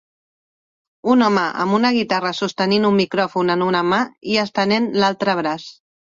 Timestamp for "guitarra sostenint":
1.97-2.89